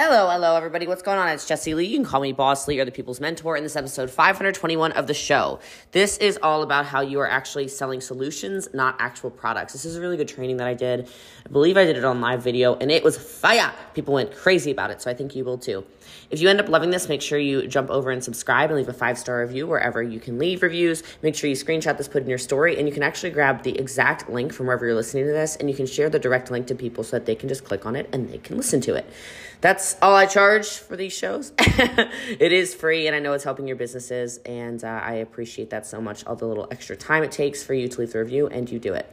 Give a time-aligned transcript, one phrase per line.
[0.00, 0.86] Hello, hello, everybody.
[0.86, 1.28] What's going on?
[1.30, 1.86] It's Jesse Lee.
[1.86, 5.08] You can call me Boss Lee or the People's Mentor in this episode 521 of
[5.08, 5.58] the show.
[5.90, 9.72] This is all about how you are actually selling solutions, not actual products.
[9.72, 11.08] This is a really good training that I did.
[11.44, 13.74] I believe I did it on live video and it was fire.
[13.94, 15.84] People went crazy about it, so I think you will too.
[16.30, 18.88] If you end up loving this, make sure you jump over and subscribe and leave
[18.88, 21.02] a five star review wherever you can leave reviews.
[21.22, 23.76] Make sure you screenshot this, put in your story, and you can actually grab the
[23.76, 26.68] exact link from wherever you're listening to this and you can share the direct link
[26.68, 28.94] to people so that they can just click on it and they can listen to
[28.94, 29.04] it.
[29.60, 31.52] That's all I charge for these shows.
[31.58, 35.84] it is free, and I know it's helping your businesses, and uh, I appreciate that
[35.84, 36.24] so much.
[36.26, 38.78] All the little extra time it takes for you to leave the review, and you
[38.78, 39.12] do it.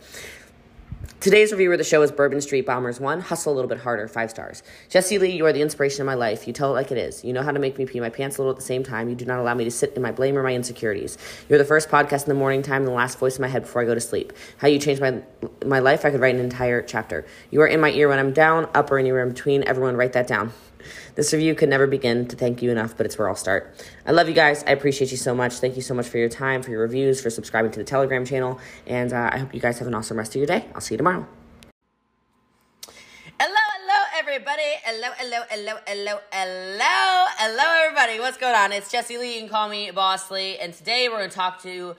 [1.20, 3.20] Today's reviewer of the show is Bourbon Street Bombers 1.
[3.20, 4.62] Hustle a little bit harder, five stars.
[4.90, 6.46] Jesse Lee, you are the inspiration of my life.
[6.46, 7.24] You tell it like it is.
[7.24, 9.10] You know how to make me pee my pants a little at the same time.
[9.10, 11.18] You do not allow me to sit in my blame or my insecurities.
[11.50, 13.64] You're the first podcast in the morning time and the last voice in my head
[13.64, 14.34] before I go to sleep.
[14.58, 15.22] How you changed my,
[15.66, 17.26] my life, I could write an entire chapter.
[17.50, 19.64] You are in my ear when I'm down, up, or anywhere in between.
[19.64, 20.54] Everyone, write that down.
[21.16, 23.76] This review could never begin to thank you enough, but it's where I'll start.
[24.06, 24.64] I love you guys.
[24.68, 25.54] I appreciate you so much.
[25.54, 28.26] Thank you so much for your time, for your reviews, for subscribing to the Telegram
[28.26, 30.66] channel, and uh, I hope you guys have an awesome rest of your day.
[30.74, 31.28] I'll see you tomorrow.
[33.40, 34.62] Hello, hello, everybody.
[34.84, 38.20] Hello, hello, hello, hello, hello, hello, everybody.
[38.20, 38.72] What's going on?
[38.72, 39.34] It's Jesse Lee.
[39.36, 41.96] You can call me Boss Lee, and today we're going to talk to,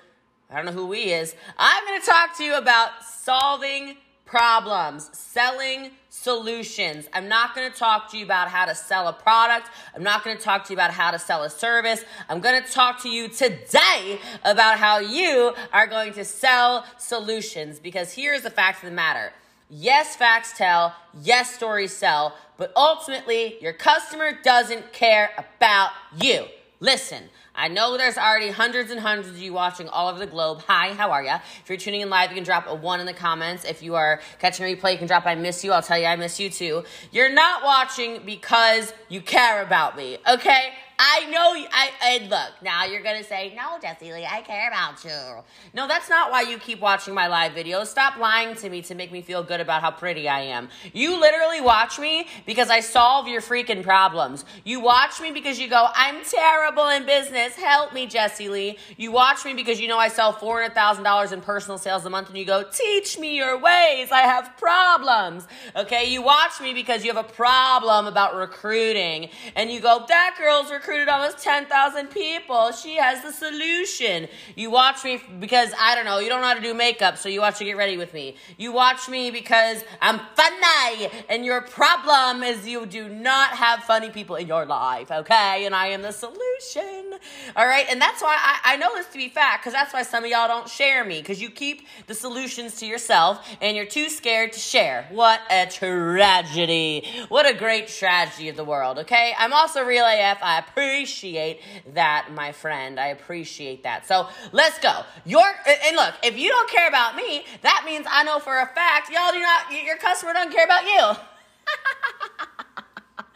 [0.51, 1.34] I don't know who we is.
[1.59, 5.91] I'm going to talk to you about solving problems, selling
[6.22, 7.09] solutions.
[7.12, 9.69] I'm not going to talk to you about how to sell a product.
[9.95, 12.05] I'm not going to talk to you about how to sell a service.
[12.28, 17.78] I'm going to talk to you today about how you are going to sell solutions
[17.78, 19.33] because here's the fact of the matter.
[19.69, 20.95] Yes, facts tell.
[21.23, 22.34] Yes, stories sell.
[22.56, 26.47] But ultimately, your customer doesn't care about you.
[26.80, 27.25] Listen,
[27.57, 30.61] I know there's already hundreds and hundreds of you watching all over the globe.
[30.67, 31.39] Hi, how are ya?
[31.63, 33.65] If you're tuning in live, you can drop a one in the comments.
[33.65, 35.73] If you are catching a replay, you can drop I miss you.
[35.73, 36.85] I'll tell you I miss you too.
[37.13, 40.75] You're not watching because you care about me, okay?
[40.98, 41.66] I know.
[41.72, 42.84] I, I look now.
[42.84, 44.27] You're gonna say no, Jesse Lee.
[44.27, 45.42] I care about you.
[45.75, 47.89] No, that's not why you keep watching my live videos.
[47.89, 50.70] Stop lying to me to make me feel good about how pretty I am.
[50.95, 54.46] You literally watch me because I solve your freaking problems.
[54.64, 57.55] You watch me because you go, I'm terrible in business.
[57.56, 58.79] Help me, Jesse Lee.
[58.96, 62.06] You watch me because you know I sell four hundred thousand dollars in personal sales
[62.06, 64.11] a month, and you go, teach me your ways.
[64.11, 65.46] I have problems.
[65.74, 66.11] Okay.
[66.11, 70.70] You watch me because you have a problem about recruiting, and you go, that girl's
[70.70, 72.70] recruiting recruited almost 10,000 people.
[72.70, 74.29] She has the solution.
[74.55, 77.29] You watch me because, I don't know, you don't know how to do makeup, so
[77.29, 78.36] you watch to get ready with me.
[78.57, 84.11] You watch me because I'm funny, and your problem is you do not have funny
[84.11, 85.67] people in your life, okay?
[85.67, 87.14] And I am the solution.
[87.57, 87.86] All right?
[87.91, 90.30] And that's why I, I know this to be fact, because that's why some of
[90.30, 94.53] y'all don't share me, because you keep the solutions to yourself, and you're too scared
[94.53, 95.07] to share.
[95.11, 97.08] What a tragedy.
[97.29, 99.35] What a great tragedy of the world, okay?
[99.36, 100.39] I'm also Real AF.
[100.42, 101.61] I appreciate
[101.95, 103.01] that, my friend.
[103.01, 104.07] I appreciate that.
[104.07, 105.05] So let's go.
[105.25, 108.67] Your and look, if you don't care about me, that means I know for a
[108.67, 109.73] fact y'all do not.
[109.73, 111.13] Your customer doesn't care about you.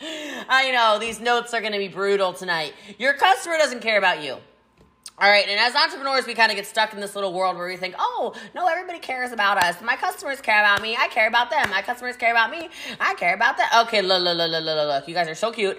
[0.50, 2.74] I know these notes are going to be brutal tonight.
[2.98, 4.36] Your customer doesn't care about you.
[5.20, 7.66] All right, and as entrepreneurs, we kind of get stuck in this little world where
[7.66, 9.82] we think, oh, no, everybody cares about us.
[9.82, 10.96] My customers care about me.
[10.98, 11.68] I care about them.
[11.68, 12.70] My customers care about me.
[12.98, 13.66] I care about them.
[13.82, 15.06] Okay, look, look, look, look, look, look.
[15.06, 15.78] You guys are so cute.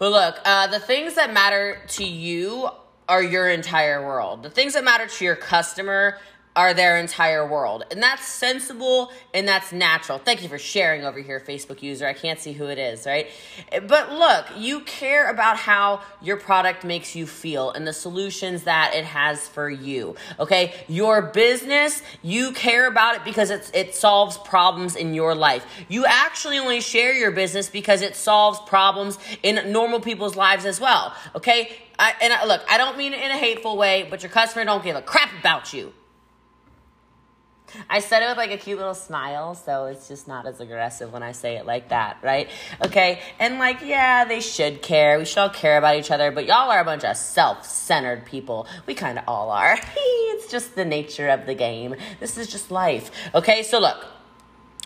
[0.00, 2.70] But look, uh, the things that matter to you
[3.06, 4.42] are your entire world.
[4.42, 6.16] The things that matter to your customer
[6.60, 7.84] are their entire world.
[7.90, 10.18] And that's sensible and that's natural.
[10.18, 12.06] Thank you for sharing over here, Facebook user.
[12.06, 13.28] I can't see who it is, right?
[13.88, 18.92] But look, you care about how your product makes you feel and the solutions that
[18.94, 20.16] it has for you.
[20.38, 20.74] Okay?
[20.86, 25.64] Your business, you care about it because it's it solves problems in your life.
[25.88, 30.78] You actually only share your business because it solves problems in normal people's lives as
[30.78, 31.14] well.
[31.34, 31.74] Okay?
[31.98, 34.66] I, and I, look, I don't mean it in a hateful way, but your customer
[34.66, 35.94] don't give a crap about you.
[37.88, 41.12] I said it with like a cute little smile, so it's just not as aggressive
[41.12, 42.48] when I say it like that, right?
[42.84, 45.18] Okay, and like, yeah, they should care.
[45.18, 48.24] We should all care about each other, but y'all are a bunch of self centered
[48.26, 48.66] people.
[48.86, 49.78] We kind of all are.
[49.96, 51.94] it's just the nature of the game.
[52.18, 53.10] This is just life.
[53.34, 54.06] Okay, so look,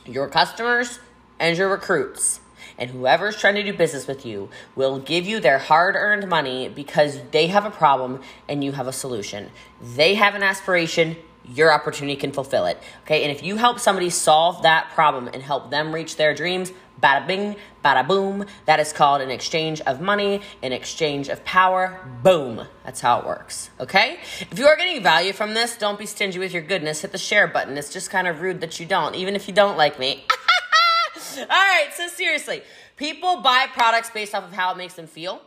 [0.06, 0.98] your customers
[1.38, 2.40] and your recruits
[2.78, 6.68] and whoever's trying to do business with you will give you their hard earned money
[6.68, 9.50] because they have a problem and you have a solution.
[9.80, 11.16] They have an aspiration,
[11.48, 12.80] your opportunity can fulfill it.
[13.02, 16.72] Okay, and if you help somebody solve that problem and help them reach their dreams,
[17.02, 22.00] bada bing, bada boom, that is called an exchange of money, an exchange of power.
[22.22, 22.66] Boom.
[22.84, 23.70] That's how it works.
[23.80, 24.18] Okay?
[24.50, 27.02] If you are getting value from this, don't be stingy with your goodness.
[27.02, 27.76] Hit the share button.
[27.76, 30.24] It's just kind of rude that you don't, even if you don't like me.
[31.38, 32.62] All right, so seriously,
[32.96, 35.42] People buy products based off of how it makes them feel,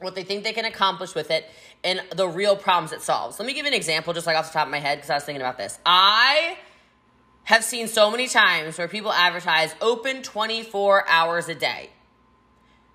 [0.00, 1.46] what they think they can accomplish with it,
[1.82, 3.38] and the real problems it solves.
[3.38, 5.10] Let me give you an example, just like off the top of my head, because
[5.10, 5.78] I was thinking about this.
[5.84, 6.58] I
[7.44, 11.90] have seen so many times where people advertise open 24 hours a day.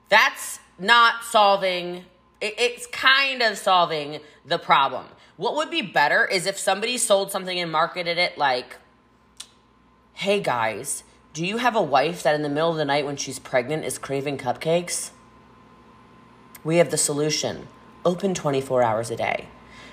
[0.09, 2.05] That's not solving,
[2.39, 5.07] it's kind of solving the problem.
[5.37, 8.77] What would be better is if somebody sold something and marketed it like,
[10.13, 11.03] hey guys,
[11.33, 13.83] do you have a wife that in the middle of the night when she's pregnant
[13.83, 15.09] is craving cupcakes?
[16.63, 17.67] We have the solution.
[18.05, 19.47] Open 24 hours a day.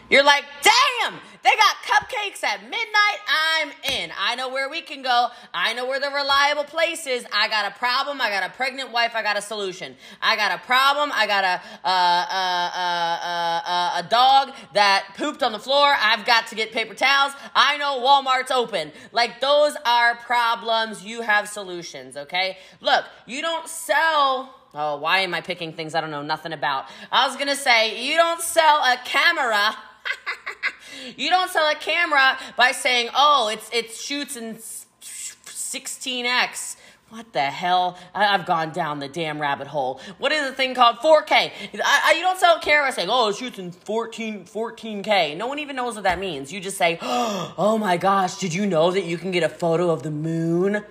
[0.08, 1.14] You're like, damn,
[1.44, 3.18] they got cupcakes at midnight.
[3.28, 4.10] I'm in.
[4.18, 5.28] I know where we can go.
[5.54, 7.24] I know where the reliable place is.
[7.32, 8.20] I got a problem.
[8.20, 9.12] I got a pregnant wife.
[9.14, 9.96] I got a solution.
[10.20, 11.12] I got a problem.
[11.14, 15.94] I got a uh, uh, uh, a dog that pooped on the floor.
[15.96, 17.32] I've got to get paper towels.
[17.54, 18.90] I know Walmart's open.
[19.12, 21.04] Like those are problems.
[21.04, 22.16] You have solutions.
[22.16, 22.58] Okay.
[22.80, 24.59] Look, you don't sell.
[24.74, 26.86] Oh, why am I picking things I don't know nothing about?
[27.10, 29.76] I was gonna say you don't sell a camera.
[31.16, 34.56] you don't sell a camera by saying, "Oh, it's it shoots in
[35.02, 36.76] 16x."
[37.08, 37.98] What the hell?
[38.14, 40.00] I, have gone down the damn rabbit hole.
[40.18, 41.32] What is the thing called 4K?
[41.32, 41.50] I,
[41.84, 45.58] I, you don't sell a camera saying, "Oh, it shoots in 14 14K." No one
[45.58, 46.52] even knows what that means.
[46.52, 49.90] You just say, "Oh my gosh, did you know that you can get a photo
[49.90, 50.84] of the moon?"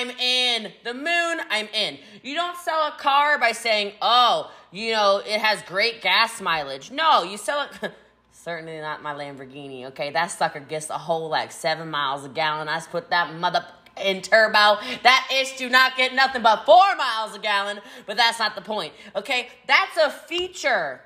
[0.00, 0.72] I'm in.
[0.82, 1.98] The moon, I'm in.
[2.22, 6.90] You don't sell a car by saying, "Oh, you know, it has great gas mileage.
[6.90, 7.92] No, you sell it.
[8.32, 10.10] Certainly not my Lamborghini, okay?
[10.10, 12.68] That sucker gets a whole like seven miles a gallon.
[12.68, 13.62] I put that mother
[14.02, 14.78] in turbo.
[15.02, 18.62] That ish do not get nothing but four miles a gallon, but that's not the
[18.62, 19.48] point, okay?
[19.66, 21.02] That's a feature.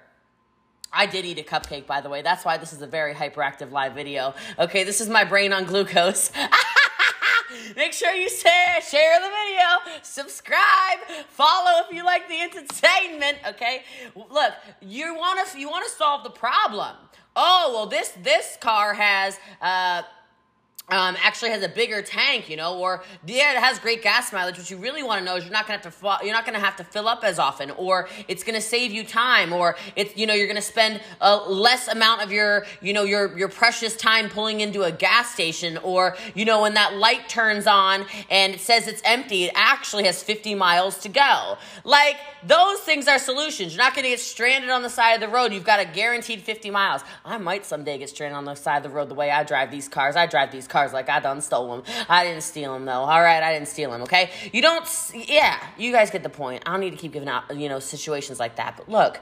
[0.93, 2.23] I did eat a cupcake, by the way.
[2.23, 4.35] That's why this is a very hyperactive live video.
[4.61, 6.31] Okay, this is my brain on glucose.
[7.77, 10.99] Make sure you share, share the video, subscribe,
[11.29, 13.39] follow if you like the entertainment.
[13.49, 13.83] Okay,
[14.15, 16.97] look, you want to you want to solve the problem.
[17.37, 19.39] Oh well, this this car has.
[19.61, 20.03] Uh,
[20.91, 24.59] um, actually has a bigger tank, you know, or yeah, it has great gas mileage.
[24.59, 26.61] What you really want to know is you're not gonna have to you're not gonna
[26.61, 30.27] have to fill up as often, or it's gonna save you time, or it's you
[30.27, 34.29] know you're gonna spend a less amount of your you know your your precious time
[34.29, 38.61] pulling into a gas station, or you know when that light turns on and it
[38.61, 41.57] says it's empty, it actually has 50 miles to go.
[41.85, 42.17] Like
[42.47, 43.75] those things are solutions.
[43.75, 45.55] You're not gonna get stranded on the side of the road.
[45.55, 47.01] You've got a guaranteed 50 miles.
[47.25, 49.71] I might someday get stranded on the side of the road the way I drive
[49.71, 50.15] these cars.
[50.15, 52.07] I drive these cars like I done stole them.
[52.09, 52.93] I didn't steal them though.
[52.93, 54.03] All right, I didn't steal them.
[54.03, 54.87] Okay, you don't.
[55.15, 56.63] Yeah, you guys get the point.
[56.67, 58.77] I don't need to keep giving out you know situations like that.
[58.77, 59.21] But look,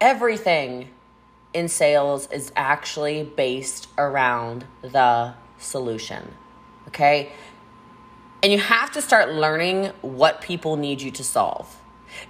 [0.00, 0.90] everything
[1.54, 6.32] in sales is actually based around the solution.
[6.88, 7.32] Okay.
[8.42, 11.74] And you have to start learning what people need you to solve.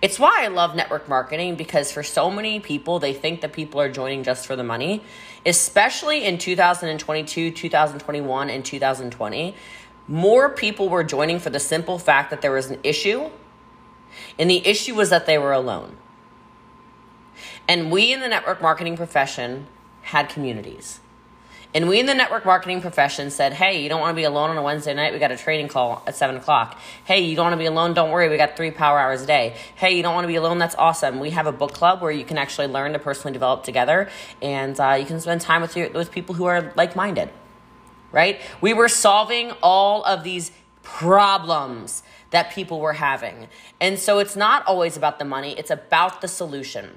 [0.00, 3.80] It's why I love network marketing because for so many people, they think that people
[3.80, 5.02] are joining just for the money,
[5.46, 9.54] especially in 2022, 2021, and 2020.
[10.08, 13.30] More people were joining for the simple fact that there was an issue,
[14.38, 15.96] and the issue was that they were alone.
[17.68, 19.66] And we in the network marketing profession
[20.02, 21.00] had communities.
[21.76, 24.48] And we in the network marketing profession said, hey, you don't want to be alone
[24.48, 25.12] on a Wednesday night?
[25.12, 26.80] We got a training call at 7 o'clock.
[27.04, 27.92] Hey, you don't want to be alone?
[27.92, 29.54] Don't worry, we got three power hours a day.
[29.74, 30.56] Hey, you don't want to be alone?
[30.56, 31.20] That's awesome.
[31.20, 34.08] We have a book club where you can actually learn to personally develop together
[34.40, 37.28] and uh, you can spend time with, your, with people who are like minded,
[38.10, 38.40] right?
[38.62, 40.52] We were solving all of these
[40.82, 43.48] problems that people were having.
[43.82, 46.96] And so it's not always about the money, it's about the solution.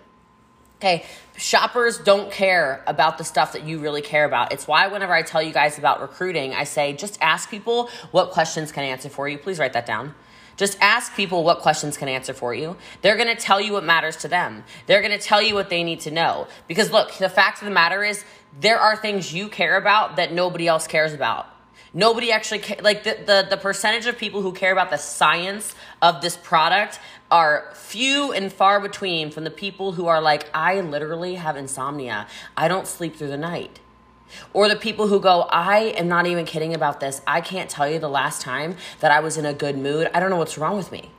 [0.79, 1.03] Okay,
[1.35, 4.53] shoppers don't care about the stuff that you really care about.
[4.53, 8.31] It's why whenever I tell you guys about recruiting, I say just ask people what
[8.31, 9.37] questions can I answer for you.
[9.37, 10.15] Please write that down.
[10.55, 12.77] Just ask people what questions can answer for you.
[13.01, 14.63] They're going to tell you what matters to them.
[14.87, 16.47] They're going to tell you what they need to know.
[16.69, 18.23] Because look, the fact of the matter is
[18.61, 21.47] there are things you care about that nobody else cares about.
[21.93, 25.75] Nobody actually ca- like the, the the percentage of people who care about the science
[26.01, 26.99] of this product
[27.31, 32.27] are few and far between from the people who are like I literally have insomnia.
[32.57, 33.79] I don't sleep through the night.
[34.53, 37.21] Or the people who go, I am not even kidding about this.
[37.25, 40.09] I can't tell you the last time that I was in a good mood.
[40.13, 41.11] I don't know what's wrong with me.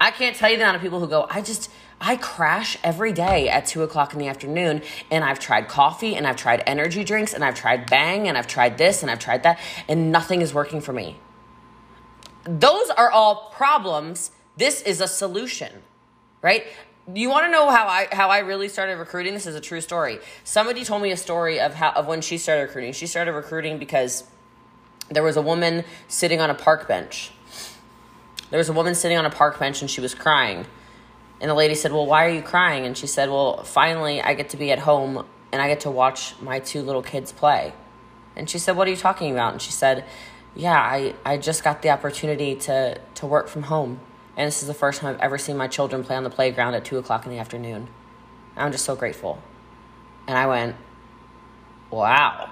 [0.00, 1.70] I can't tell you the amount of people who go, I just,
[2.00, 6.26] I crash every day at two o'clock in the afternoon, and I've tried coffee, and
[6.26, 9.42] I've tried energy drinks, and I've tried Bang, and I've tried this, and I've tried
[9.42, 11.18] that, and nothing is working for me.
[12.44, 14.32] Those are all problems.
[14.60, 15.72] This is a solution,
[16.42, 16.66] right?
[17.14, 19.32] You want to know how I how I really started recruiting?
[19.32, 20.18] This is a true story.
[20.44, 22.92] Somebody told me a story of how of when she started recruiting.
[22.92, 24.24] She started recruiting because
[25.08, 27.30] there was a woman sitting on a park bench.
[28.50, 30.66] There was a woman sitting on a park bench and she was crying.
[31.40, 32.84] And the lady said, Well, why are you crying?
[32.84, 35.90] And she said, Well, finally, I get to be at home and I get to
[35.90, 37.72] watch my two little kids play.
[38.36, 39.54] And she said, What are you talking about?
[39.54, 40.04] And she said,
[40.54, 44.00] Yeah, I, I just got the opportunity to, to work from home.
[44.40, 46.72] And this is the first time I've ever seen my children play on the playground
[46.72, 47.88] at 2 o'clock in the afternoon.
[48.56, 49.38] I'm just so grateful.
[50.26, 50.76] And I went,
[51.90, 52.48] Wow.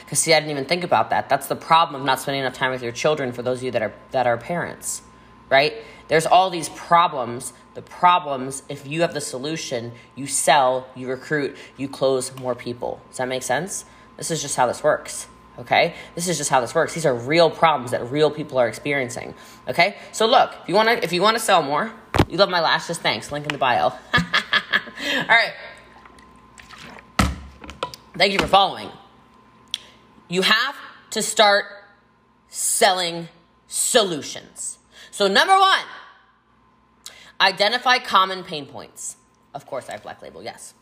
[0.00, 1.30] Because see, I didn't even think about that.
[1.30, 3.70] That's the problem of not spending enough time with your children for those of you
[3.70, 5.00] that are that are parents,
[5.48, 5.72] right?
[6.08, 7.54] There's all these problems.
[7.72, 13.00] The problems, if you have the solution, you sell, you recruit, you close more people.
[13.08, 13.86] Does that make sense?
[14.18, 15.28] This is just how this works.
[15.58, 15.94] Okay?
[16.14, 16.94] This is just how this works.
[16.94, 19.34] These are real problems that real people are experiencing.
[19.68, 19.96] Okay?
[20.12, 21.92] So look, if you wanna if you wanna sell more,
[22.28, 23.32] you love my lashes, thanks.
[23.32, 23.84] Link in the bio.
[24.14, 25.52] all right.
[28.16, 28.90] Thank you for following.
[30.28, 30.74] You have
[31.10, 31.66] to start
[32.48, 33.28] selling
[33.68, 34.78] solutions.
[35.10, 35.84] So, number one,
[37.40, 39.16] identify common pain points.
[39.54, 40.74] Of course, I have Black Label, yes.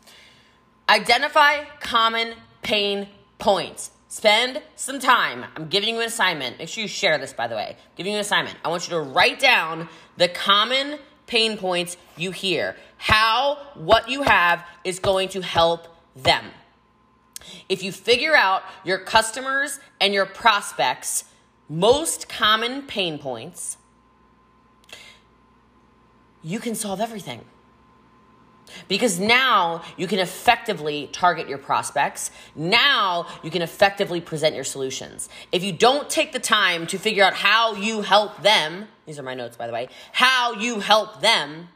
[0.89, 3.91] Identify common pain points.
[4.15, 5.45] Spend some time.
[5.57, 6.61] I'm giving you an assignment.
[6.61, 7.71] Make sure you share this, by the way.
[7.71, 8.57] I'm giving you an assignment.
[8.65, 14.23] I want you to write down the common pain points you hear, how what you
[14.23, 16.45] have is going to help them.
[17.69, 21.25] If you figure out your customers and your prospects'
[21.69, 23.79] most common pain points,
[26.41, 27.45] you can solve everything.
[28.89, 32.31] Because now you can effectively target your prospects.
[32.55, 35.29] Now you can effectively present your solutions.
[35.53, 39.23] If you don't take the time to figure out how you help them, these are
[39.23, 41.69] my notes by the way, how you help them,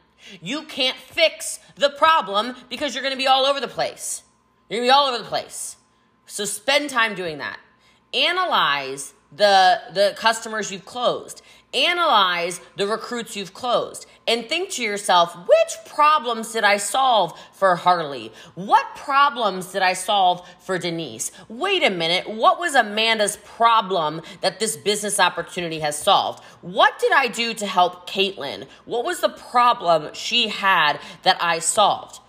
[0.42, 4.22] you can't fix the problem because you're gonna be all over the place.
[4.68, 5.76] You're gonna be all over the place.
[6.26, 7.58] So spend time doing that.
[8.12, 11.42] Analyze the the customers you've closed.
[11.74, 17.76] Analyze the recruits you've closed and think to yourself, which problems did I solve for
[17.76, 18.32] Harley?
[18.54, 21.32] What problems did I solve for Denise?
[21.48, 26.42] Wait a minute, what was Amanda's problem that this business opportunity has solved?
[26.60, 28.66] What did I do to help Caitlin?
[28.84, 32.20] What was the problem she had that I solved?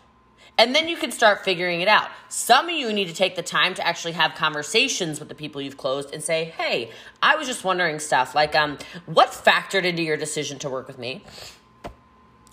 [0.59, 2.09] And then you can start figuring it out.
[2.27, 5.61] Some of you need to take the time to actually have conversations with the people
[5.61, 6.91] you've closed and say, hey,
[7.23, 10.99] I was just wondering stuff like, um, what factored into your decision to work with
[10.99, 11.23] me?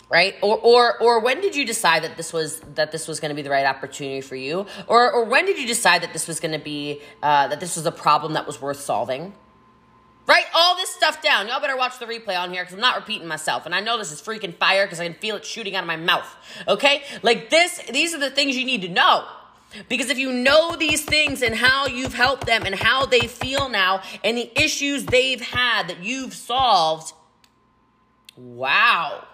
[0.08, 3.28] right or or or when did you decide that this was that this was going
[3.28, 6.28] to be the right opportunity for you or or when did you decide that this
[6.28, 9.32] was going to be uh, that this was a problem that was worth solving
[10.26, 11.46] Write all this stuff down.
[11.46, 13.64] Y'all better watch the replay on here because I'm not repeating myself.
[13.64, 15.86] And I know this is freaking fire because I can feel it shooting out of
[15.86, 16.26] my mouth.
[16.66, 17.04] Okay?
[17.22, 19.24] Like this, these are the things you need to know.
[19.88, 23.68] Because if you know these things and how you've helped them and how they feel
[23.68, 27.12] now and the issues they've had that you've solved,
[28.36, 29.26] wow.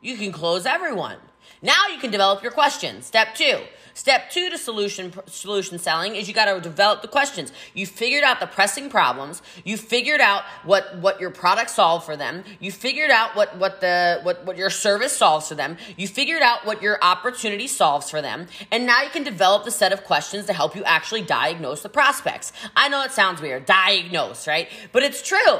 [0.00, 1.16] You can close everyone.
[1.60, 3.06] Now you can develop your questions.
[3.06, 3.60] Step two
[3.98, 7.52] Step two to solution solution selling is you got to develop the questions.
[7.74, 9.42] You figured out the pressing problems.
[9.64, 12.44] You figured out what what your product solved for them.
[12.60, 15.78] You figured out what what the what what your service solves for them.
[15.96, 19.72] You figured out what your opportunity solves for them, and now you can develop the
[19.72, 22.52] set of questions to help you actually diagnose the prospects.
[22.76, 24.68] I know it sounds weird, diagnose, right?
[24.92, 25.58] But it's true.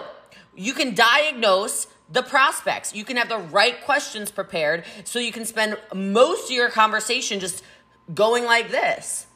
[0.54, 2.94] You can diagnose the prospects.
[2.94, 7.38] You can have the right questions prepared so you can spend most of your conversation
[7.40, 7.62] just
[8.14, 9.26] going like this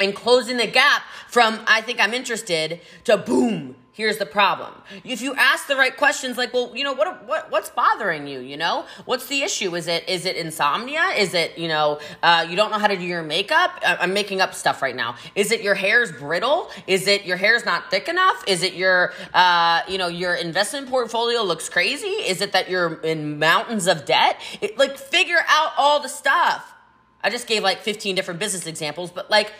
[0.00, 4.72] and closing the gap from I think I'm interested to boom, here's the problem.
[5.04, 8.40] If you ask the right questions like, well, you know, what what what's bothering you,
[8.40, 8.86] you know?
[9.04, 9.76] What's the issue?
[9.76, 11.02] Is it is it insomnia?
[11.18, 13.78] Is it, you know, uh, you don't know how to do your makeup?
[13.84, 15.16] I'm making up stuff right now.
[15.34, 16.70] Is it your hair's brittle?
[16.86, 18.42] Is it your hair's not thick enough?
[18.46, 22.06] Is it your uh, you know, your investment portfolio looks crazy?
[22.06, 24.40] Is it that you're in mountains of debt?
[24.60, 26.74] It, like figure out all the stuff
[27.22, 29.52] I just gave like 15 different business examples, but like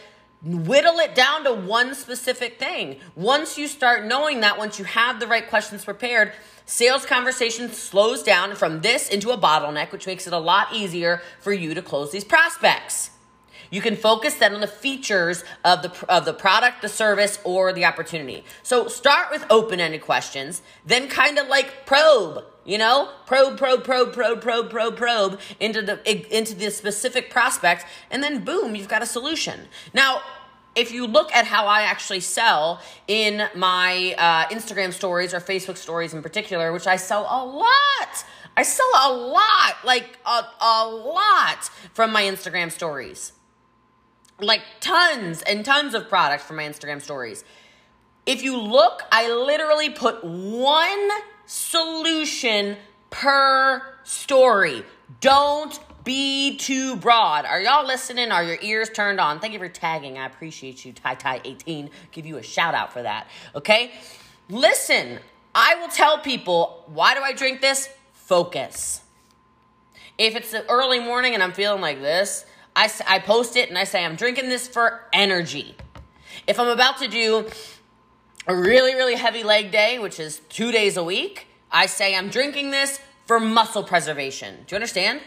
[0.42, 2.96] whittle it down to one specific thing.
[3.14, 6.32] Once you start knowing that, once you have the right questions prepared,
[6.64, 11.20] sales conversation slows down from this into a bottleneck, which makes it a lot easier
[11.40, 13.10] for you to close these prospects.
[13.70, 17.72] You can focus then on the features of the of the product, the service, or
[17.72, 18.44] the opportunity.
[18.62, 24.12] So start with open-ended questions, then kind of like probe you know probe probe probe
[24.12, 29.02] probe probe probe probe into the into the specific prospect and then boom you've got
[29.02, 29.60] a solution
[29.94, 30.20] now
[30.76, 35.76] if you look at how I actually sell in my uh, Instagram stories or Facebook
[35.76, 38.24] stories in particular, which I sell a lot,
[38.56, 43.32] I sell a lot, like a, a lot from my Instagram stories.
[44.40, 47.44] Like tons and tons of products from my Instagram stories.
[48.26, 51.08] If you look, I literally put one
[51.46, 52.76] solution
[53.10, 54.84] per story.
[55.20, 57.44] Don't be too broad.
[57.44, 58.30] Are y'all listening?
[58.30, 59.40] Are your ears turned on?
[59.40, 60.18] Thank you for tagging.
[60.18, 61.90] I appreciate you, Ty Ty 18.
[62.12, 63.26] Give you a shout out for that.
[63.54, 63.92] Okay?
[64.48, 65.18] Listen,
[65.54, 67.88] I will tell people why do I drink this?
[68.12, 69.02] Focus.
[70.18, 72.44] If it's the early morning and I'm feeling like this,
[72.74, 75.76] I, I post it and I say I'm drinking this for energy.
[76.46, 77.48] If I'm about to do
[78.46, 82.28] a really, really heavy leg day, which is two days a week, I say I'm
[82.30, 84.64] drinking this for muscle preservation.
[84.66, 85.20] Do you understand?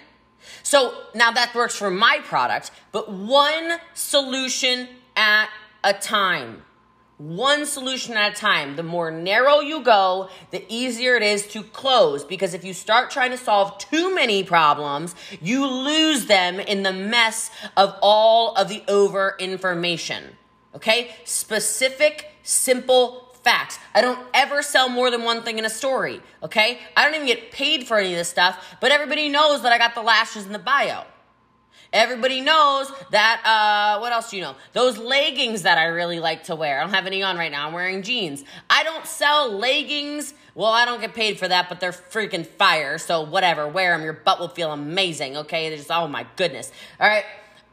[0.62, 5.50] So now that works for my product, but one solution at
[5.84, 6.64] a time.
[7.24, 8.76] One solution at a time.
[8.76, 12.26] The more narrow you go, the easier it is to close.
[12.26, 16.92] Because if you start trying to solve too many problems, you lose them in the
[16.92, 20.36] mess of all of the over information.
[20.76, 21.16] Okay?
[21.24, 23.80] Specific, simple facts.
[23.96, 26.80] I don't ever sell more than one thing in a story, okay?
[26.96, 29.78] I don't even get paid for any of this stuff, but everybody knows that I
[29.78, 31.04] got the lashes in the bio.
[31.94, 34.56] Everybody knows that, uh, what else do you know?
[34.72, 36.80] Those leggings that I really like to wear.
[36.80, 37.68] I don't have any on right now.
[37.68, 38.44] I'm wearing jeans.
[38.68, 40.34] I don't sell leggings.
[40.56, 42.98] Well, I don't get paid for that, but they're freaking fire.
[42.98, 44.04] So whatever, wear them.
[44.04, 45.70] Your butt will feel amazing, okay?
[45.70, 46.72] They're just, oh my goodness.
[47.00, 47.26] All right.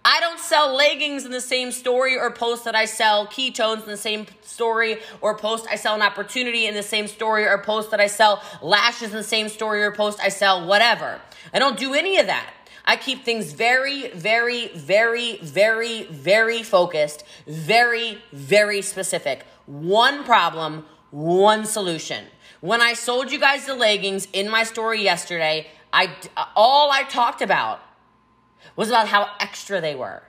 [0.05, 3.89] I don't sell leggings in the same story or post that I sell ketones in
[3.89, 7.91] the same story or post I sell an opportunity in the same story or post
[7.91, 11.21] that I sell lashes in the same story or post I sell whatever.
[11.53, 12.51] I don't do any of that.
[12.85, 19.45] I keep things very, very, very, very, very focused, very, very specific.
[19.67, 22.25] One problem, one solution.
[22.61, 26.11] When I sold you guys the leggings in my story yesterday, I
[26.55, 27.81] all I talked about
[28.77, 30.23] was about how extra they were.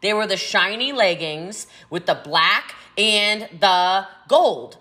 [0.00, 4.78] They were the shiny leggings with the black and the gold.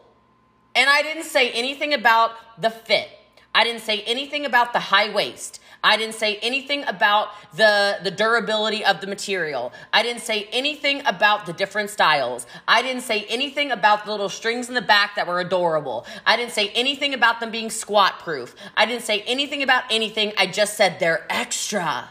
[0.75, 3.09] And I didn't say anything about the fit.
[3.55, 5.59] I didn't say anything about the high waist.
[5.83, 9.73] I didn't say anything about the, the durability of the material.
[9.91, 12.47] I didn't say anything about the different styles.
[12.67, 16.05] I didn't say anything about the little strings in the back that were adorable.
[16.25, 18.55] I didn't say anything about them being squat proof.
[18.77, 20.31] I didn't say anything about anything.
[20.37, 22.09] I just said they're extra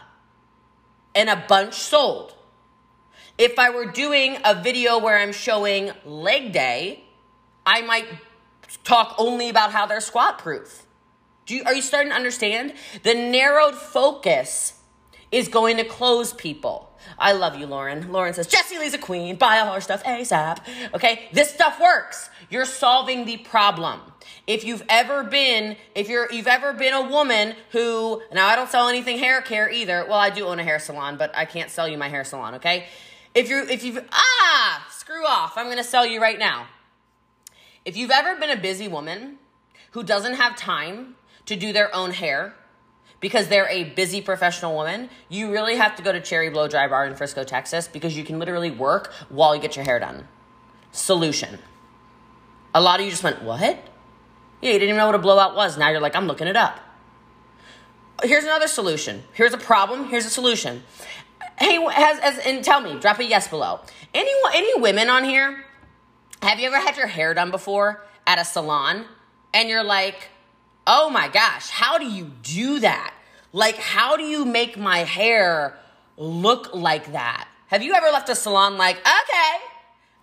[1.15, 2.35] and a bunch sold.
[3.37, 7.03] If I were doing a video where I'm showing leg day,
[7.65, 8.05] I might
[8.83, 10.85] talk only about how they're squat proof.
[11.45, 12.73] Do you, are you starting to understand?
[13.03, 14.79] The narrowed focus
[15.31, 16.89] is going to close people.
[17.17, 18.11] I love you, Lauren.
[18.11, 19.35] Lauren says, Jesse Lee's a queen.
[19.35, 20.59] Buy all her stuff ASAP.
[20.93, 22.29] Okay, this stuff works.
[22.49, 23.99] You're solving the problem.
[24.47, 28.69] If you've ever been, if you're, you've ever been a woman who, now I don't
[28.69, 30.05] sell anything hair care either.
[30.07, 32.55] Well, I do own a hair salon, but I can't sell you my hair salon,
[32.55, 32.85] okay?
[33.33, 35.57] If you're, if you've, ah, screw off.
[35.57, 36.67] I'm gonna sell you right now.
[37.85, 39.39] If you've ever been a busy woman
[39.91, 42.55] who doesn't have time to do their own hair,
[43.19, 46.87] because they're a busy professional woman, you really have to go to Cherry Blow Dry
[46.87, 50.27] Bar in Frisco, Texas, because you can literally work while you get your hair done.
[50.91, 51.59] Solution.
[52.75, 53.79] A lot of you just went, What?
[54.61, 55.77] Yeah, you didn't even know what a blowout was.
[55.77, 56.79] Now you're like, I'm looking it up.
[58.23, 59.23] Here's another solution.
[59.33, 60.05] Here's a problem.
[60.05, 60.83] Here's a solution.
[61.59, 63.81] Hey, has, has and tell me, drop a yes below.
[64.13, 65.65] Any any women on here?
[66.41, 69.05] Have you ever had your hair done before at a salon?
[69.53, 70.29] And you're like,
[70.85, 73.13] Oh my gosh, how do you do that?
[73.53, 75.77] Like, how do you make my hair
[76.17, 77.47] look like that?
[77.67, 79.55] Have you ever left a salon like, okay,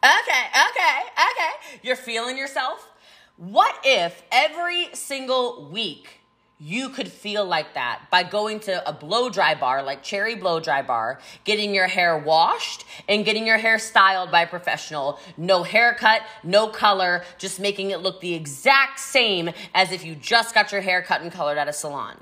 [0.05, 2.89] okay, okay, okay, you're feeling yourself?
[3.37, 6.20] What if every single week
[6.63, 10.61] you could feel like that by going to a blow dry bar like Cherry Blow
[10.61, 15.19] Dry Bar, getting your hair washed and getting your hair styled by a professional.
[15.39, 20.55] No haircut, no color, just making it look the exact same as if you just
[20.55, 22.17] got your hair cut and colored at a salon.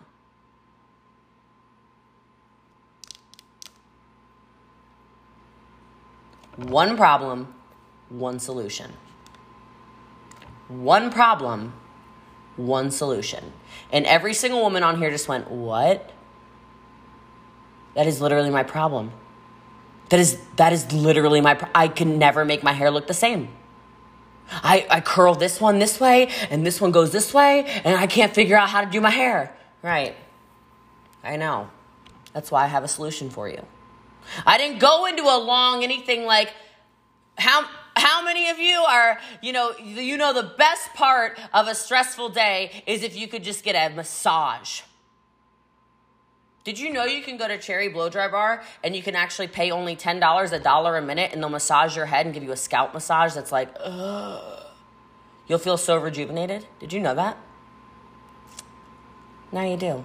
[6.55, 7.55] One problem,
[8.09, 8.93] one solution.
[10.69, 11.73] One problem,
[12.59, 13.53] one solution.
[13.93, 16.13] And every single woman on here just went, What?
[17.95, 19.13] That is literally my problem.
[20.11, 23.15] That is that is literally my pro- I can never make my hair look the
[23.15, 23.49] same.
[24.51, 28.07] I, I curl this one this way and this one goes this way and I
[28.07, 29.55] can't figure out how to do my hair.
[29.83, 30.17] Right.
[31.23, 31.69] I know.
[32.33, 33.65] That's why I have a solution for you.
[34.47, 36.53] I didn't go into a long anything like
[37.37, 37.69] how
[37.99, 42.31] how many of you are, you know, you know the best part of a stressful
[42.31, 44.83] day is if you could just get a massage.
[46.65, 49.49] Did you know you can go to Cherry Blow Dry Bar and you can actually
[49.49, 52.53] pay only $10 a dollar a minute and they'll massage your head and give you
[52.53, 54.59] a scalp massage that's like, ugh
[55.49, 56.67] you'll feel so rejuvenated.
[56.79, 57.37] Did you know that?
[59.51, 60.05] Now you do.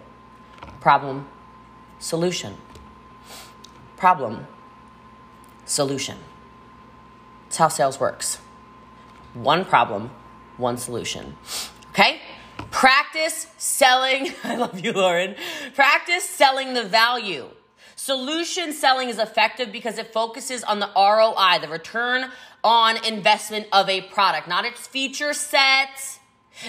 [0.80, 1.28] Problem,
[2.00, 2.56] solution.
[3.98, 4.48] Problem,
[5.66, 6.18] solution.
[7.54, 8.38] That's how sales works.
[9.36, 10.10] One problem,
[10.58, 11.38] one solution.
[11.92, 12.20] Okay?
[12.72, 14.32] Practice selling.
[14.44, 15.36] I love you, Lauren.
[15.76, 17.50] Practice selling the value.
[17.96, 22.32] Solution selling is effective because it focuses on the ROI, the return
[22.64, 26.18] on investment of a product, not its feature set,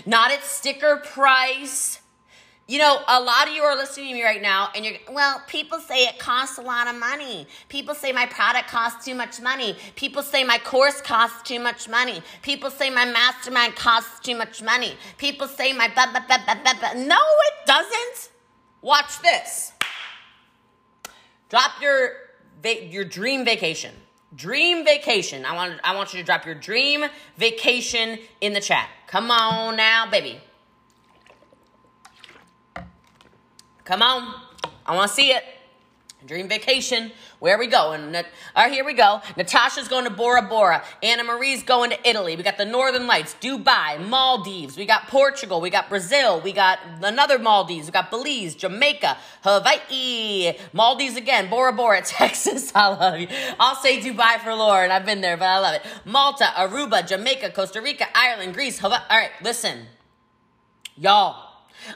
[0.04, 2.00] not its sticker price,
[2.66, 5.42] you know, a lot of you are listening to me right now and you're, well,
[5.48, 7.46] people say it costs a lot of money.
[7.68, 9.76] People say my product costs too much money.
[9.96, 12.22] People say my course costs too much money.
[12.40, 14.96] People say my mastermind costs too much money.
[15.18, 17.02] People say my blah, blah, blah, blah, blah, blah.
[17.02, 18.30] No, it doesn't.
[18.80, 19.72] Watch this.
[21.50, 22.12] Drop your,
[22.64, 23.94] your dream vacation.
[24.34, 25.44] Dream vacation.
[25.44, 27.04] I want, I want you to drop your dream
[27.36, 28.88] vacation in the chat.
[29.06, 30.40] Come on now, baby.
[33.84, 34.34] Come on.
[34.86, 35.44] I want to see it.
[36.26, 37.12] Dream vacation.
[37.38, 38.16] Where we going?
[38.16, 38.22] All
[38.56, 39.20] right, here we go.
[39.36, 40.82] Natasha's going to Bora Bora.
[41.02, 42.34] Anna Marie's going to Italy.
[42.34, 44.78] We got the Northern Lights, Dubai, Maldives.
[44.78, 45.60] We got Portugal.
[45.60, 46.40] We got Brazil.
[46.40, 47.88] We got another Maldives.
[47.88, 52.72] We got Belize, Jamaica, Hawaii, Maldives again, Bora Bora, Texas.
[52.74, 53.28] I love you.
[53.60, 54.90] I'll say Dubai for Lauren.
[54.90, 55.82] I've been there, but I love it.
[56.06, 59.00] Malta, Aruba, Jamaica, Costa Rica, Ireland, Greece, Hawaii.
[59.10, 59.88] All right, listen.
[60.96, 61.50] Y'all,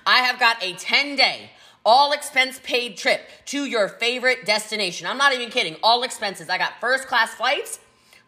[0.04, 1.52] I have got a 10 day
[1.84, 5.06] all expense paid trip to your favorite destination.
[5.06, 5.76] I'm not even kidding.
[5.82, 6.48] All expenses.
[6.48, 7.78] I got first class flights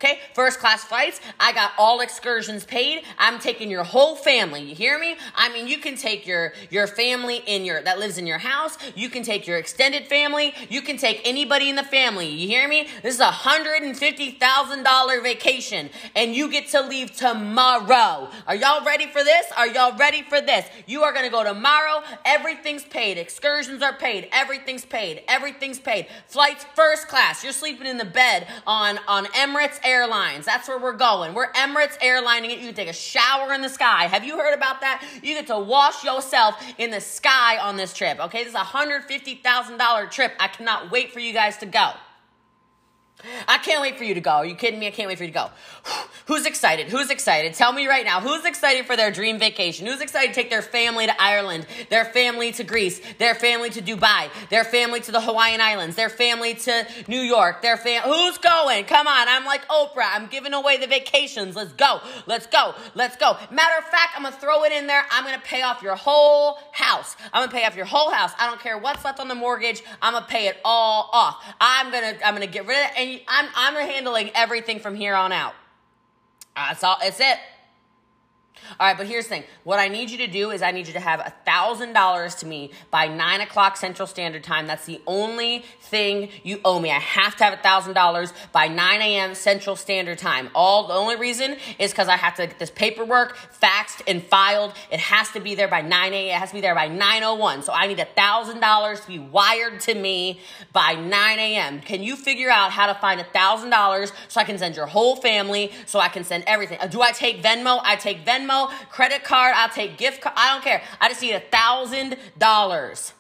[0.03, 1.21] Okay, first class flights.
[1.39, 3.05] I got all excursions paid.
[3.19, 4.63] I'm taking your whole family.
[4.63, 5.17] You hear me?
[5.35, 8.79] I mean, you can take your your family in your that lives in your house.
[8.97, 10.55] You can take your extended family.
[10.71, 12.29] You can take anybody in the family.
[12.29, 12.89] You hear me?
[13.03, 18.31] This is a hundred and fifty thousand dollar vacation, and you get to leave tomorrow.
[18.47, 19.45] Are y'all ready for this?
[19.55, 20.65] Are y'all ready for this?
[20.87, 22.03] You are gonna go tomorrow.
[22.25, 23.19] Everything's paid.
[23.19, 24.31] Excursions are paid.
[24.33, 25.25] Everything's paid.
[25.29, 26.07] Everything's paid.
[26.27, 27.45] Flights first class.
[27.45, 30.46] You're sleeping in the bed on on Emirates Airlines.
[30.46, 31.35] That's where we're going.
[31.35, 32.61] We're Emirates airlining it.
[32.61, 34.05] You can take a shower in the sky.
[34.07, 35.05] Have you heard about that?
[35.20, 38.20] You get to wash yourself in the sky on this trip.
[38.20, 40.33] Okay, this is a $150,000 trip.
[40.38, 41.90] I cannot wait for you guys to go.
[43.48, 44.30] I can't wait for you to go.
[44.30, 44.87] Are you kidding me?
[44.87, 45.50] I can't wait for you to go.
[46.26, 46.88] Who's excited?
[46.88, 47.54] Who's excited?
[47.54, 48.20] Tell me right now.
[48.20, 49.87] Who's excited for their dream vacation?
[49.87, 53.83] Who's excited to take their family to Ireland, their family to Greece, their family to
[53.83, 58.38] Dubai, their family to the Hawaiian Islands, their family to New York, their fam Who's
[58.38, 58.85] going?
[58.85, 59.28] Come on.
[59.28, 60.11] I'm like Oprah.
[60.12, 61.56] I'm giving away the vacations.
[61.56, 62.00] Let's go.
[62.26, 62.74] Let's go.
[62.94, 63.37] Let's go.
[63.50, 65.04] Matter of fact, I'm going to throw it in there.
[65.11, 67.16] I'm going to pay off your whole house.
[67.33, 68.33] I'm going to pay off your whole house.
[68.38, 69.83] I don't care what's left on the mortgage.
[70.00, 71.44] I'm going to pay it all off.
[71.61, 72.98] I'm going to I'm going to get rid of it
[73.29, 75.55] I'm I'm handling everything from here on out.
[76.55, 76.96] That's all.
[77.03, 77.38] It's it.
[78.79, 79.45] All right, but here's the thing.
[79.65, 82.47] What I need you to do is I need you to have a $1,000 to
[82.47, 84.67] me by 9 o'clock Central Standard Time.
[84.67, 86.91] That's the only thing you owe me.
[86.91, 89.35] I have to have a $1,000 by 9 a.m.
[89.35, 90.51] Central Standard Time.
[90.55, 94.75] All the only reason is because I have to get this paperwork faxed and filed.
[94.91, 96.37] It has to be there by 9 a.m.
[96.37, 97.65] It has to be there by 9.01.
[97.65, 100.41] So I need a $1,000 to be wired to me
[100.73, 101.81] by 9 a.m.
[101.81, 105.17] Can you figure out how to find a $1,000 so I can send your whole
[105.17, 106.79] family, so I can send everything?
[106.81, 107.81] Uh, do I take Venmo?
[107.83, 108.39] I take Venmo.
[108.40, 110.35] Venmo, credit card, I'll take gift card.
[110.37, 110.83] I don't care.
[111.00, 113.12] I just need a thousand dollars.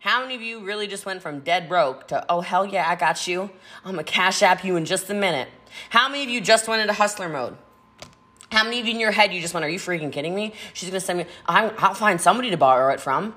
[0.00, 2.94] How many of you really just went from dead broke to, oh, hell yeah, I
[2.94, 3.50] got you.
[3.84, 5.48] I'm going to cash app you in just a minute.
[5.90, 7.56] How many of you just went into hustler mode?
[8.52, 10.54] How many of you in your head you just went, are you freaking kidding me?
[10.74, 13.34] She's going to send me, I'll find somebody to borrow it from.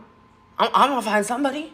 [0.59, 1.73] I'm, I'm going to find somebody.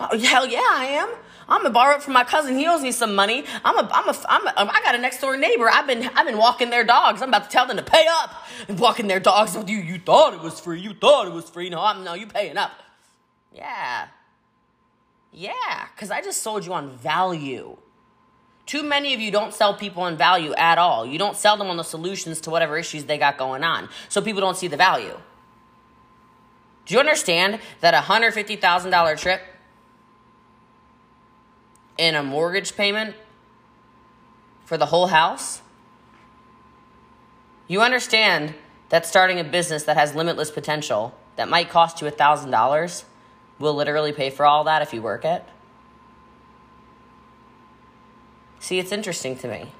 [0.00, 1.10] Oh, hell yeah, I am.
[1.52, 2.56] I'm gonna borrow it from my cousin.
[2.56, 3.44] He owes me some money.
[3.62, 5.68] I'm a, I'm a, I'm a, I got a next door neighbor.
[5.70, 7.20] I've been, I've been walking their dogs.
[7.20, 8.34] I'm about to tell them to pay up
[8.68, 9.76] and walking their dogs with you.
[9.76, 10.80] You thought it was free.
[10.80, 11.68] You thought it was free.
[11.68, 12.72] No, I'm, no, you paying up.
[13.54, 14.08] Yeah.
[15.30, 17.76] Yeah, because I just sold you on value.
[18.64, 21.04] Too many of you don't sell people on value at all.
[21.04, 23.90] You don't sell them on the solutions to whatever issues they got going on.
[24.08, 25.18] So people don't see the value.
[26.86, 29.42] Do you understand that a $150,000 trip
[31.98, 33.14] in a mortgage payment
[34.64, 35.62] for the whole house?
[37.68, 38.54] You understand
[38.88, 43.04] that starting a business that has limitless potential that might cost you $1,000
[43.58, 45.44] will literally pay for all that if you work it?
[48.60, 49.72] See, it's interesting to me.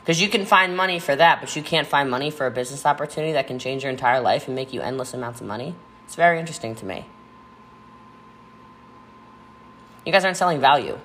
[0.00, 2.84] Because you can find money for that, but you can't find money for a business
[2.84, 5.74] opportunity that can change your entire life and make you endless amounts of money.
[6.04, 7.06] It's very interesting to me.
[10.04, 10.98] You guys aren't selling value.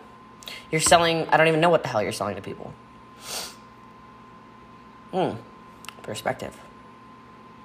[0.71, 2.73] You're selling, I don't even know what the hell you're selling to people.
[5.11, 5.31] Hmm.
[6.03, 6.57] Perspective.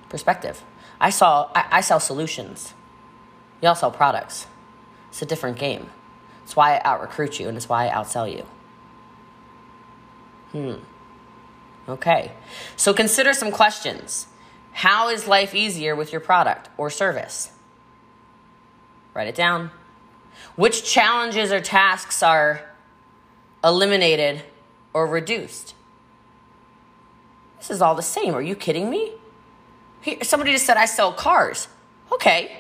[0.09, 0.63] Perspective.
[1.01, 2.75] I saw I, I sell solutions.
[3.61, 4.47] Y'all sell products.
[5.09, 5.91] It's a different game.
[6.45, 8.47] It's why I out recruit you and it's why I outsell you.
[10.53, 10.83] Hmm.
[11.89, 12.33] Okay.
[12.77, 14.27] So consider some questions.
[14.73, 17.51] How is life easier with your product or service?
[19.15, 19.71] Write it down.
[20.57, 22.63] Which challenges or tasks are
[23.65, 24.43] eliminated
[24.93, 25.75] or reduced?
[27.59, 28.35] This is all the same.
[28.35, 29.13] Are you kidding me?
[30.03, 31.67] Here, somebody just said I sell cars.
[32.13, 32.59] Okay.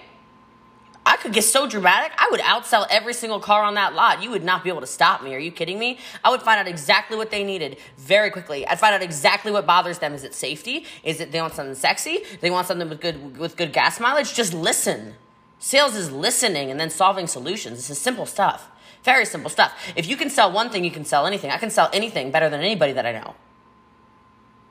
[1.06, 4.22] I could get so dramatic, I would outsell every single car on that lot.
[4.22, 5.34] You would not be able to stop me.
[5.34, 5.98] Are you kidding me?
[6.22, 8.66] I would find out exactly what they needed very quickly.
[8.66, 10.14] I'd find out exactly what bothers them.
[10.14, 10.86] Is it safety?
[11.02, 12.22] Is it they want something sexy?
[12.40, 14.32] They want something with good with good gas mileage?
[14.32, 15.14] Just listen.
[15.58, 17.76] Sales is listening and then solving solutions.
[17.76, 18.70] This is simple stuff.
[19.04, 19.74] Very simple stuff.
[19.94, 21.50] If you can sell one thing, you can sell anything.
[21.50, 23.34] I can sell anything better than anybody that I know.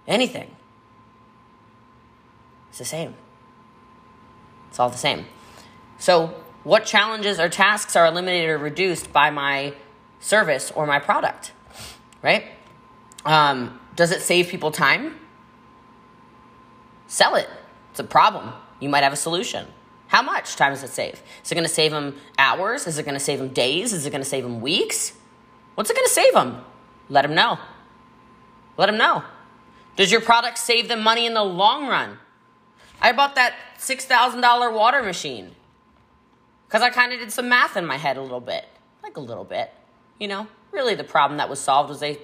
[0.07, 0.55] Anything.
[2.69, 3.13] It's the same.
[4.69, 5.27] It's all the same.
[5.99, 9.75] So, what challenges or tasks are eliminated or reduced by my
[10.19, 11.51] service or my product?
[12.23, 12.45] Right?
[13.25, 15.19] Um, does it save people time?
[17.05, 17.47] Sell it.
[17.91, 18.51] It's a problem.
[18.79, 19.67] You might have a solution.
[20.13, 21.23] How much time does it save?
[21.43, 22.85] Is it going to save them hours?
[22.85, 23.93] Is it going to save them days?
[23.93, 25.13] Is it going to save them weeks?
[25.73, 26.61] What's it going to save them?
[27.09, 27.57] Let them know.
[28.77, 29.23] Let them know.
[29.95, 32.19] Does your product save them money in the long run?
[33.01, 35.55] I bought that $6,000 water machine
[36.67, 38.65] because I kind of did some math in my head a little bit.
[39.01, 39.71] Like a little bit.
[40.19, 42.19] You know, really the problem that was solved was they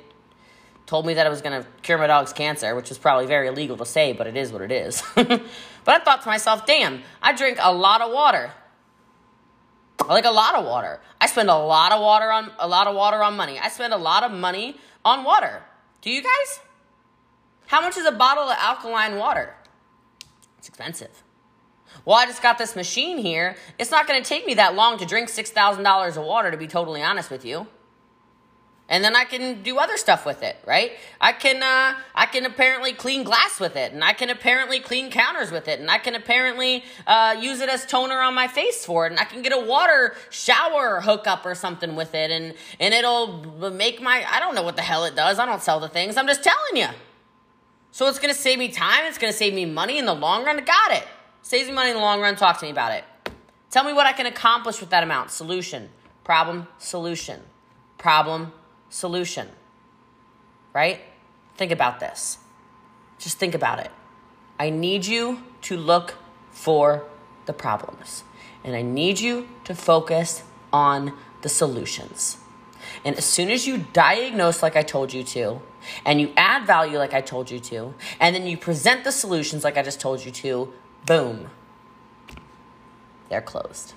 [0.89, 3.47] told me that it was going to cure my dog's cancer, which is probably very
[3.47, 5.03] illegal to say, but it is what it is.
[5.13, 5.39] but
[5.85, 8.51] I thought to myself, damn, I drink a lot of water.
[10.01, 10.99] I Like a lot of water.
[11.21, 13.59] I spend a lot of water on a lot of water on money.
[13.59, 15.61] I spend a lot of money on water.
[16.01, 16.59] Do you guys?
[17.67, 19.55] How much is a bottle of alkaline water?
[20.57, 21.23] It's expensive.
[22.03, 23.57] Well, I just got this machine here.
[23.77, 26.67] It's not going to take me that long to drink $6,000 of water, to be
[26.67, 27.67] totally honest with you.
[28.89, 30.93] And then I can do other stuff with it, right?
[31.21, 35.11] I can, uh, I can apparently clean glass with it, and I can apparently clean
[35.11, 38.83] counters with it, and I can apparently uh, use it as toner on my face
[38.83, 42.55] for it, and I can get a water shower hookup or something with it, and
[42.79, 45.37] and it'll make my, I don't know what the hell it does.
[45.37, 46.17] I don't sell the things.
[46.17, 46.87] I'm just telling you.
[47.91, 49.05] So it's to save me time.
[49.05, 50.63] It's to save me money in the long run.
[50.63, 51.07] Got it.
[51.41, 52.35] Saves me money in the long run.
[52.35, 53.03] Talk to me about it.
[53.69, 55.29] Tell me what I can accomplish with that amount.
[55.31, 55.89] Solution,
[56.23, 57.41] problem, solution,
[57.97, 58.51] problem,
[58.89, 59.47] solution.
[60.73, 61.01] Right?
[61.55, 62.37] Think about this.
[63.17, 63.91] Just think about it.
[64.59, 66.15] I need you to look
[66.51, 67.05] for
[67.45, 68.23] the problems,
[68.63, 72.37] and I need you to focus on the solutions.
[73.03, 75.61] And as soon as you diagnose, like I told you to,
[76.05, 79.63] and you add value like I told you to, and then you present the solutions
[79.63, 80.73] like I just told you to,
[81.05, 81.49] boom,
[83.29, 83.93] they're closed.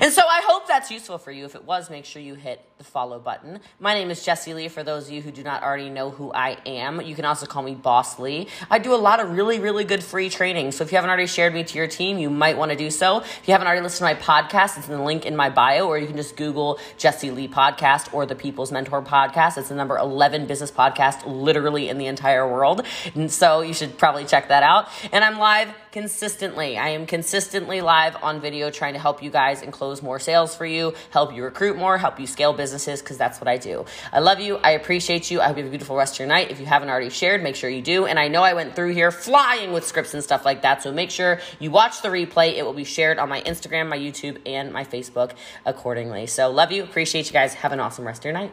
[0.00, 1.44] And so I hope that's useful for you.
[1.44, 3.58] If it was, make sure you hit the follow button.
[3.80, 4.68] My name is Jesse Lee.
[4.68, 7.44] For those of you who do not already know who I am, you can also
[7.44, 8.46] call me Boss Lee.
[8.70, 10.70] I do a lot of really, really good free training.
[10.70, 12.90] So if you haven't already shared me to your team, you might want to do
[12.92, 13.18] so.
[13.18, 15.88] If you haven't already listened to my podcast, it's in the link in my bio,
[15.88, 19.58] or you can just Google Jesse Lee Podcast or the People's Mentor Podcast.
[19.58, 22.86] It's the number 11 business podcast literally in the entire world.
[23.16, 24.88] And so you should probably check that out.
[25.10, 26.78] And I'm live consistently.
[26.78, 30.54] I am consistently live on video trying to help you guys and close more sales
[30.54, 33.86] for you, help you recruit more, help you scale businesses, because that's what I do.
[34.12, 34.58] I love you.
[34.58, 35.40] I appreciate you.
[35.40, 36.50] I hope you have a beautiful rest of your night.
[36.50, 38.04] If you haven't already shared, make sure you do.
[38.04, 40.82] And I know I went through here flying with scripts and stuff like that.
[40.82, 42.56] So make sure you watch the replay.
[42.58, 45.32] It will be shared on my Instagram, my YouTube, and my Facebook
[45.64, 46.26] accordingly.
[46.26, 46.82] So love you.
[46.84, 47.54] Appreciate you guys.
[47.54, 48.52] Have an awesome rest of your night.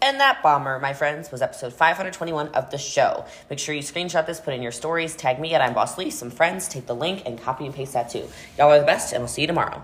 [0.00, 3.26] And that bomber, my friends, was episode 521 of the show.
[3.50, 6.10] Make sure you screenshot this, put in your stories, tag me at I'm Boss Lee,
[6.10, 8.28] some friends, take the link, and copy and paste that too.
[8.56, 9.82] Y'all are the best, and we'll see you tomorrow.